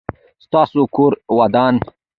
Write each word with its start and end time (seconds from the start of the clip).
ستاسو 0.45 0.81
کور 0.95 1.11
ودان؟ 1.37 1.75